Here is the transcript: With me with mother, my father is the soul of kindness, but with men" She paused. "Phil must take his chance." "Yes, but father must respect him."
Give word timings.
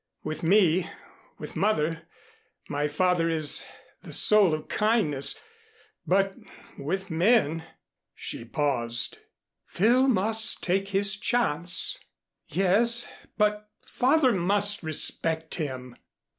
With 0.23 0.41
me 0.41 0.89
with 1.37 1.55
mother, 1.55 2.07
my 2.67 2.87
father 2.87 3.29
is 3.29 3.63
the 4.01 4.11
soul 4.13 4.55
of 4.55 4.67
kindness, 4.67 5.39
but 6.07 6.35
with 6.79 7.11
men" 7.11 7.65
She 8.15 8.43
paused. 8.43 9.19
"Phil 9.67 10.07
must 10.07 10.63
take 10.63 10.87
his 10.87 11.17
chance." 11.17 11.99
"Yes, 12.47 13.07
but 13.37 13.69
father 13.85 14.31
must 14.31 14.81
respect 14.81 15.53
him." 15.53 15.95